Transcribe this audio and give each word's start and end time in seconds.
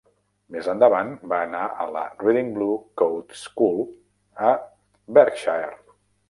Més 0.53 0.67
endavant, 0.71 1.09
va 1.33 1.41
anar 1.47 1.65
a 1.83 1.85
la 1.97 2.03
Reading 2.23 2.49
Blue 2.55 2.79
Coat 3.03 3.37
School 3.43 3.85
a 4.49 4.55
Berkshire. 5.19 5.71